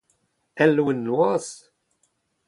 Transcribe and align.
Ul 0.63 0.71
loen 0.75 0.99
noazh? 1.05 1.55